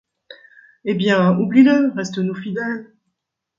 [0.83, 1.37] Eh bien!
[1.37, 2.91] oublie-le, reste-nous fidèle.